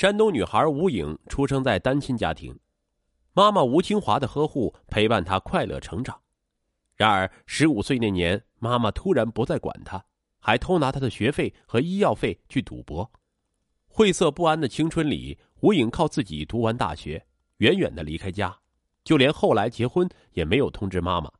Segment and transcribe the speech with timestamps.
[0.00, 2.58] 山东女孩吴颖出生在单亲家庭，
[3.34, 6.18] 妈妈吴清华的呵护陪伴她快乐成长。
[6.96, 10.02] 然而，十五岁那年，妈妈突然不再管她，
[10.38, 13.12] 还偷拿她的学费和医药费去赌博。
[13.88, 17.26] 晦涩不安的青春里，吴颖靠自己读完大学，
[17.58, 18.58] 远远的离开家，
[19.04, 21.30] 就连后来结婚也没有通知妈妈。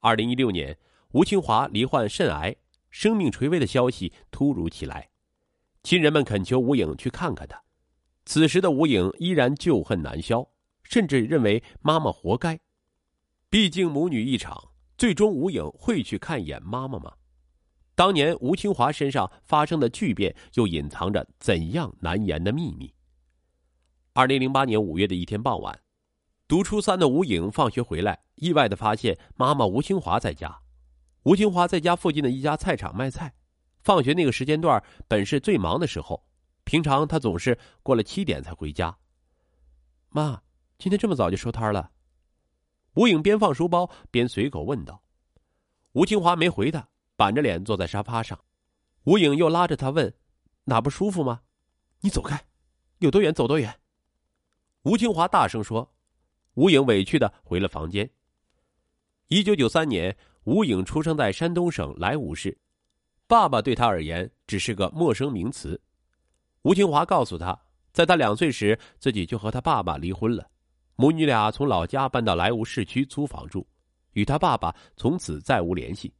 [0.00, 0.78] 二零一六年，
[1.12, 2.56] 吴清华罹患肾癌，
[2.88, 5.10] 生命垂危的消息突如其来。
[5.88, 7.62] 亲人们恳求吴影去看看他，
[8.26, 10.46] 此时的吴影依然旧恨难消，
[10.82, 12.60] 甚至认为妈妈活该。
[13.48, 17.14] 毕竟母女一场，最终吴影会去看一眼妈妈吗？
[17.94, 22.92] 当年吴清华身上发生的巨变，又隐藏着怎样难言的秘密？
[24.12, 25.80] 二零零八年五月的一天傍晚，
[26.46, 30.60] 读初三的吴影放学回来，意外的发现妈妈吴清华在家。
[31.22, 33.36] 吴清华在家附近的一家菜场卖菜。
[33.88, 36.22] 放学那个时间段本是最忙的时候，
[36.64, 38.94] 平常他总是过了七点才回家。
[40.10, 40.42] 妈，
[40.76, 41.90] 今天这么早就收摊了？
[42.96, 45.02] 吴影边放书包边随口问道。
[45.92, 48.38] 吴清华没回他，板着脸坐在沙发上。
[49.04, 50.12] 吴影又拉着他问
[50.64, 51.40] ：“哪不舒服吗？
[52.02, 52.38] 你走开，
[52.98, 53.74] 有多远走多远。”
[54.84, 55.90] 吴清华大声说。
[56.56, 58.10] 吴影委屈的回了房间。
[59.28, 62.58] 一九九三年，吴影出生在山东省莱芜市。
[63.28, 65.78] 爸爸对他而言只是个陌生名词。
[66.62, 67.60] 吴清华告诉他，
[67.92, 70.48] 在他两岁时，自己就和他爸爸离婚了，
[70.96, 73.68] 母女俩从老家搬到莱芜市区租房住，
[74.12, 76.10] 与他爸爸从此再无联系。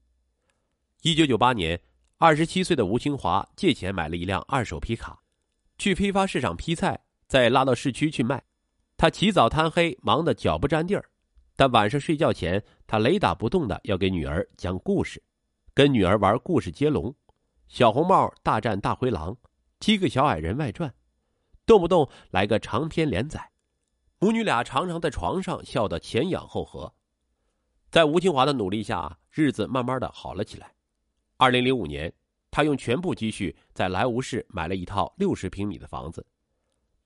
[1.00, 1.80] 一九九八年，
[2.18, 5.18] 二十七岁的吴清华借钱买了一辆二手皮卡，
[5.78, 8.44] 去批发市场批菜，再拉到市区去卖。
[8.98, 11.08] 他起早贪黑，忙得脚不沾地儿，
[11.56, 15.22] 但晚上睡觉前，他雷打不动的要给女儿讲故事。
[15.78, 17.12] 跟女儿玩故事接龙，
[17.68, 19.30] 《小红帽大战大灰狼》，
[19.78, 20.90] 《七个小矮人外传》，
[21.64, 23.52] 动不动来个长篇连载。
[24.18, 26.92] 母女俩常常在床上笑得前仰后合。
[27.92, 30.74] 在吴清华的努力下，日子慢慢的好了起来。
[31.36, 32.12] 二零零五年，
[32.50, 36.26] 他用全部积蓄在莱芜市买了一套六十平米的房子。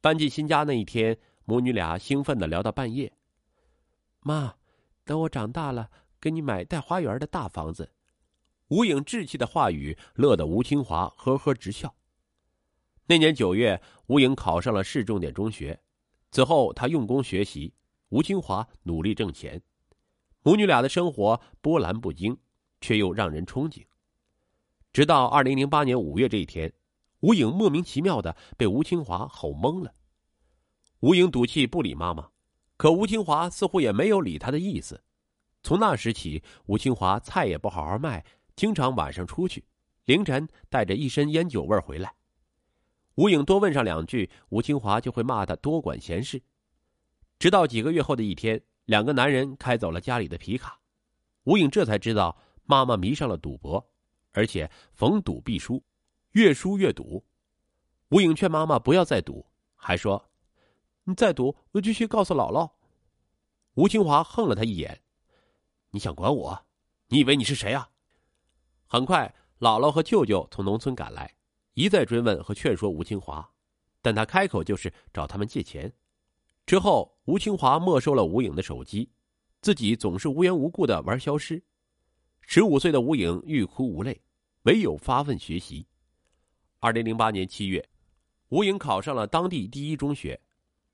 [0.01, 3.13] 搬进新家那一天，母女俩兴奋的聊到半夜。
[4.21, 4.55] 妈，
[5.05, 7.93] 等我长大了，给你买带花园的大房子。
[8.73, 11.95] 吴影稚气的话语，乐得吴清华呵呵直笑。
[13.05, 15.79] 那年九月，吴影考上了市重点中学，
[16.31, 17.75] 此后他用功学习，
[18.09, 19.61] 吴清华努力挣钱，
[20.43, 22.35] 母女俩的生活波澜不惊，
[22.81, 23.85] 却又让人憧憬。
[24.91, 26.73] 直到二零零八年五月这一天，
[27.21, 29.93] 吴影莫名其妙的被吴清华吼懵了。
[31.01, 32.31] 吴影赌气不理妈妈，
[32.79, 35.05] 可吴清华似乎也没有理他的意思。
[35.63, 38.25] 从那时起，吴清华菜也不好好卖。
[38.57, 39.65] 经常晚上出去，
[40.05, 42.15] 凌晨带着一身烟酒味回来。
[43.17, 46.43] 吴影多问上两句，吴清华就会骂他多管闲事。
[47.39, 50.81] 直到几个月后的一天，两个男人开走了家里的皮卡，
[51.45, 53.87] 吴影这才知道妈妈迷上了赌博，
[54.33, 55.85] 而且逢赌必输，
[56.33, 57.25] 越输越赌。
[58.09, 60.31] 吴影劝妈妈不要再赌，还说
[61.05, 62.71] ：“你再赌，我就去告诉姥姥。”
[63.75, 65.03] 吴清华横了他一眼
[65.93, 66.67] ：“你想管我？
[67.09, 67.91] 你以为你是谁啊？”
[68.93, 71.35] 很快，姥姥和舅舅从农村赶来，
[71.73, 73.51] 一再追问和劝说吴清华，
[74.03, 75.91] 但他开口就是找他们借钱。
[76.67, 79.11] 之后，吴清华没收了吴影的手机，
[79.63, 81.65] 自己总是无缘无故的玩消失。
[82.43, 84.21] 十五岁的吴影欲哭无泪，
[84.65, 85.87] 唯有发奋学习。
[86.79, 87.89] 二零零八年七月，
[88.51, 90.39] 吴影考上了当地第一中学。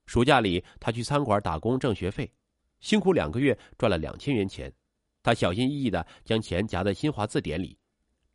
[0.06, 2.32] 暑假里，他去餐馆打工挣学费，
[2.78, 4.72] 辛苦两个月赚了两千元钱，
[5.20, 7.76] 他小心翼翼的将钱夹在新华字典里。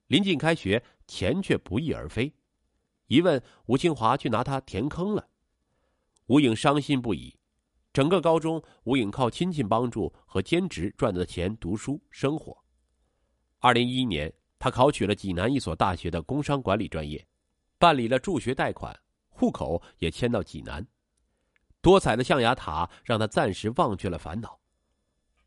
[0.07, 2.33] 临近开学，钱却不翼而飞。
[3.07, 5.27] 一问，吴清华去拿他填坑了。
[6.27, 7.37] 吴影伤心不已。
[7.91, 12.57] 整个高中，吴影靠亲戚帮助和兼职赚的钱读书生活。
[13.59, 17.23] 二零一一年，他考取了济南一所大学的工商管理专业，
[17.77, 18.99] 办理了助学贷款，
[19.29, 20.85] 户口也迁到济南。
[21.81, 24.59] 多彩的象牙塔让他暂时忘却了烦恼。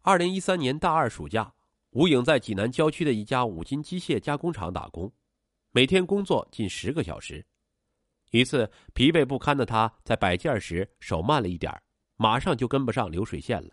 [0.03, 1.56] 二零一三年大二暑假。
[1.97, 5.11] 吴影在济南郊区的一家五金机械加工厂打工，
[5.71, 7.43] 每天工作近十个小时。
[8.33, 11.73] 一次疲惫不堪的他在摆件时手慢了一点
[12.17, 13.71] 马上就跟不上流水线了。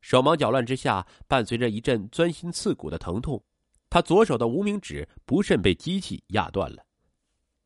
[0.00, 3.40] 手忙脚乱之下，伴随着一阵钻心刺骨的疼痛，
[3.88, 6.84] 他左手的无名指不慎被机器压断了。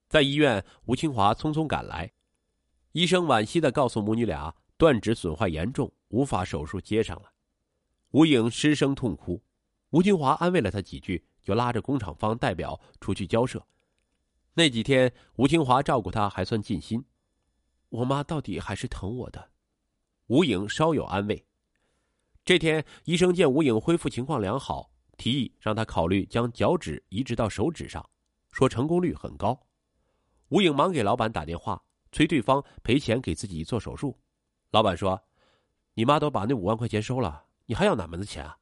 [0.07, 2.13] 在医院，吴清华匆匆赶来，
[2.93, 7.33] 医生惋惜的告诉母女俩，断指损坏严重，无法手术接上了。
[8.11, 9.43] 吴影失声痛哭。
[9.91, 13.67] 吴清华安慰了他几句，就拉着工厂方代表出去交涉。
[14.55, 17.05] 那几天，吴清华照顾他还算尽心。
[17.89, 19.51] 我妈到底还是疼我的。
[20.27, 21.47] 吴颖稍有安慰。
[22.45, 28.07] 这天，医生见吴颖恢复情况良好，提议让他考虑将脚趾移植到手指上，
[28.51, 29.59] 说成功率很高。
[30.49, 31.83] 吴颖忙给老板打电话，
[32.13, 34.19] 催对方赔钱给自己做手术。
[34.71, 35.23] 老板说
[35.95, 38.58] ：“你妈都把那五万块钱收了，你还要哪门子钱啊？”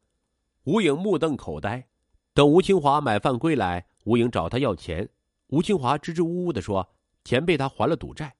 [0.66, 1.86] 吴颖目瞪口呆。
[2.34, 5.08] 等吴清华买饭归来，吴颖找他要钱，
[5.46, 6.86] 吴清华支支吾吾的说
[7.22, 8.34] ：“钱被他还了赌债。”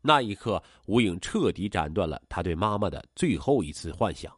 [0.00, 4.32] 那一刻，吴颖彻底斩断了他对妈妈的最后一次幻想。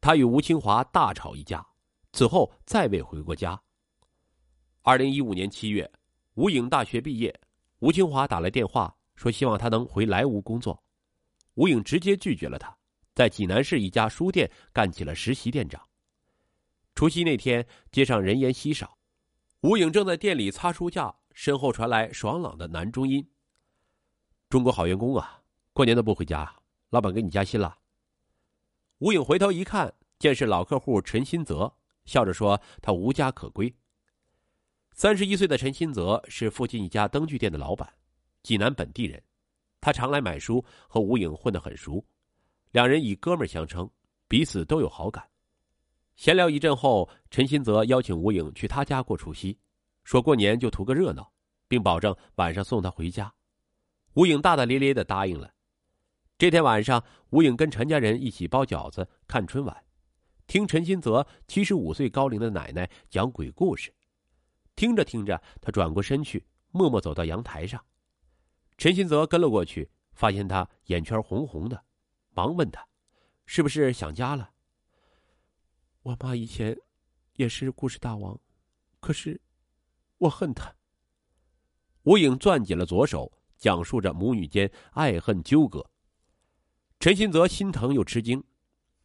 [0.00, 1.64] 他与吴清华大吵一架，
[2.12, 3.58] 此后再未回过家。
[4.82, 5.88] 二零一五年七月，
[6.34, 7.32] 吴颖大学毕业，
[7.78, 10.82] 吴清华打来电话说希望他能回莱芜工作，
[11.54, 12.76] 吴颖直接拒绝了他，
[13.14, 15.80] 在济南市一家书店干起了实习店长。
[16.94, 18.96] 除夕那天，街上人烟稀少，
[19.62, 23.28] 吴颖正在店里擦书架，身后传来爽朗的男中音。
[24.48, 25.42] 中国好员工啊，
[25.72, 26.54] 过年都不回家，
[26.90, 27.76] 老板给你加薪了。
[28.98, 31.74] 吴颖回头一看，见是老客户陈新泽，
[32.04, 33.74] 笑着说：“他无家可归。”
[34.94, 37.92] 三十一岁的陈新泽是附近一家灯具店的老板，
[38.44, 39.20] 济南本地人，
[39.80, 42.02] 他常来买书，和吴颖混得很熟，
[42.70, 43.90] 两人以哥们相称，
[44.28, 45.28] 彼此都有好感。
[46.16, 49.58] 闲聊一阵后，陈新泽邀请吴颖去他家过除夕，
[50.04, 51.32] 说过年就图个热闹，
[51.66, 53.34] 并保证晚上送他回家。
[54.14, 55.52] 吴颖大大咧咧的答应了。
[56.38, 59.84] 这天晚上，吴颖跟陈家人一起包饺子、看春晚，
[60.46, 63.92] 听陈新泽七十五岁高龄的奶奶讲鬼故事。
[64.76, 67.84] 听着听着，他转过身去，默默走到阳台上。
[68.78, 71.84] 陈新泽跟了过去，发现他眼圈红红的，
[72.30, 72.86] 忙问他
[73.46, 74.50] ：“是不是想家了？”
[76.04, 76.78] 我妈以前
[77.34, 78.38] 也是故事大王，
[79.00, 79.40] 可是
[80.18, 80.74] 我恨她。
[82.04, 83.30] 吴颖攥紧了左手。
[83.56, 85.88] 讲述着母女间爱恨纠葛。
[87.00, 88.44] 陈新泽心疼又吃惊，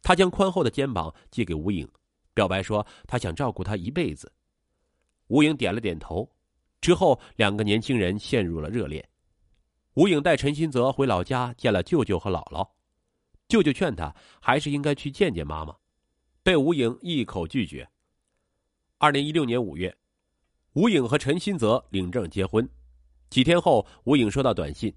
[0.02, 1.90] 他将宽厚的肩膀借给吴颖，
[2.34, 4.30] 表白说他想照顾她一辈子。
[5.28, 6.30] 吴颖点了点头，
[6.82, 9.08] 之后两个年轻人陷入了热恋。
[9.94, 12.68] 吴颖带陈新泽回老家见了舅舅和姥姥，
[13.48, 15.74] 舅舅劝他还是应该去见见妈妈，
[16.42, 17.88] 被吴颖一口拒绝。
[18.96, 19.94] 二零一六年五月，
[20.72, 22.68] 吴颖和陈新泽领证结婚。
[23.28, 24.94] 几天后，吴颖收到短信：“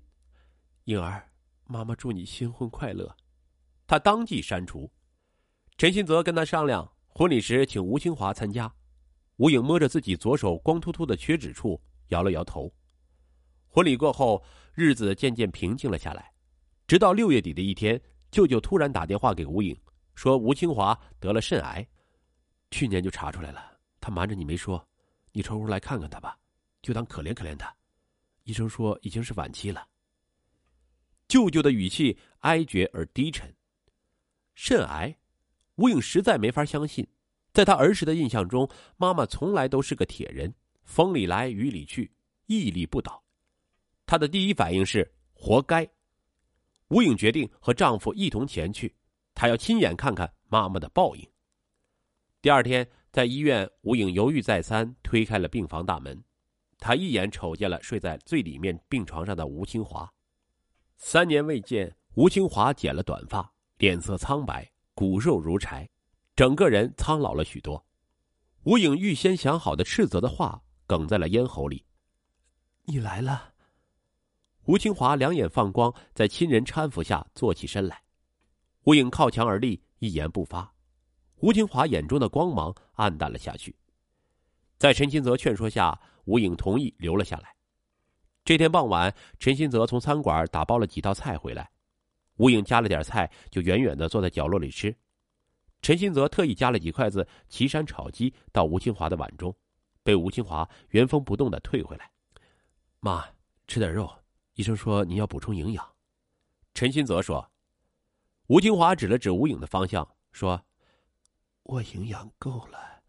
[0.86, 1.30] 颖儿，
[1.66, 3.16] 妈妈祝你新婚快乐。”
[3.86, 4.90] 他当即删除。
[5.78, 8.74] 陈新泽跟他商量，婚礼时请吴清华参加。
[9.38, 12.74] 吴颖摸着自己左手光秃秃的缺指处，摇了摇头。
[13.68, 14.44] 婚礼过后，
[14.74, 16.31] 日子渐渐平静了下来。
[16.88, 18.00] 直到六月底的一天，
[18.31, 19.75] 舅舅突然打电话给吴颖，
[20.15, 21.88] 说吴清华得了肾癌，
[22.71, 23.77] 去年就查出来了。
[24.00, 24.86] 他瞒着你没说，
[25.31, 26.38] 你抽空来看看他吧，
[26.81, 27.74] 就当可怜可怜他。
[28.44, 29.88] 医生说已经是晚期了。
[31.27, 33.51] 舅舅的语气哀绝而低沉。
[34.54, 35.15] 肾癌，
[35.75, 37.07] 吴颖实在没法相信，
[37.54, 42.12] 在他儿时的印象中，妈妈从来都是个铁人，风里来雨里去，
[42.48, 43.24] 屹立不倒。
[44.06, 45.89] 她的第一反应是活该。
[46.89, 48.94] 吴颖决定和丈夫一同前去，
[49.34, 51.30] 她要亲眼看看妈妈的报应。
[52.42, 56.24] 第二天，在医院，吴颖犹豫再三，推开了病房大门。
[56.80, 60.12] 他一眼瞅见了睡在最里面病床上的吴清华，
[60.98, 65.90] 三年未见，吴清华剪了短发，脸色苍白，骨肉如柴，
[66.36, 67.86] 整个人苍老了许多。
[68.63, 71.86] 吴颖预先想好的斥责的话哽在了咽喉里
[72.84, 73.54] ：“你来了。”
[74.68, 78.04] 吴清华两眼放光，在亲人搀扶下坐起身来。
[78.84, 80.74] 吴颖靠墙而立，一言不发。
[81.38, 83.75] 吴清华眼中的光芒暗淡了下去，
[84.78, 86.00] 在陈新泽劝说下。
[86.25, 87.54] 吴颖同意留了下来。
[88.46, 91.70] 这天傍晚，陈新泽从餐馆打包了几道菜回来，
[92.38, 94.96] 吴颖夹了点菜，就远远的坐在角落里吃。
[95.82, 99.54] 陈新泽特意夹了几筷子岐山炒鸡到吴清华的碗中，
[100.02, 102.10] 被吴清华原封不动的退回来。
[103.02, 103.25] 妈，
[103.68, 104.10] 吃点肉，
[104.54, 105.86] 医生说你要补充营养。
[106.74, 107.52] 陈新泽说。
[108.53, 110.63] 吴清华指了指吴颖的方向，说
[111.63, 113.01] ：“我营养够了。”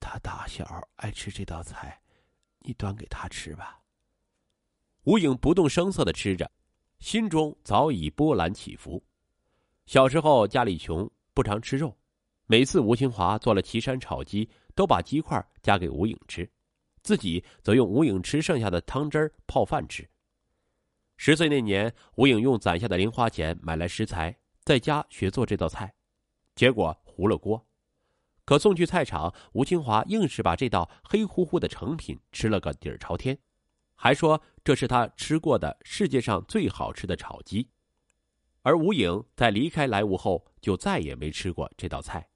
[0.00, 2.02] 他打小爱吃这道菜，
[2.58, 3.80] 你端给他吃吧。
[5.04, 6.50] 吴颖不动声色的吃着，
[6.98, 9.00] 心中早已波澜起伏。
[9.86, 11.96] 小时候家里穷，不常吃肉，
[12.46, 16.50] 每次吴清华做了岐山炒鸡，都把鸡块夹给吴颖吃，
[17.04, 20.04] 自己则用吴颖吃剩下的汤汁泡饭吃。
[21.16, 25.94] 十岁那年，吴颖用攒下的零花钱买来食材，在家学做这道菜，
[26.54, 27.66] 结果糊了锅。
[28.44, 33.38] 可送去菜场，吴清华硬是把这道黑乎乎的成品吃了个底儿朝天。
[33.94, 37.70] 还说这是他吃过的世界上最好吃的炒鸡。
[38.62, 42.28] 而吴影在离开莱芜后，就再也没吃过这道菜。